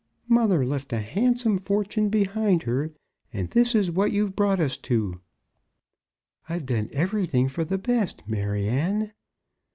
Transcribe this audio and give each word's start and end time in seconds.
Mother 0.27 0.65
left 0.65 0.93
a 0.93 0.99
handsome 0.99 1.59
fortune 1.59 2.09
behind 2.09 2.63
her, 2.63 2.91
and 3.31 3.51
this 3.51 3.75
is 3.75 3.91
what 3.91 4.11
you've 4.11 4.35
brought 4.35 4.59
us 4.59 4.75
to." 4.79 5.21
"I've 6.49 6.65
done 6.65 6.89
everything 6.91 7.47
for 7.47 7.63
the 7.63 7.77
best, 7.77 8.23
Maryanne." 8.27 9.11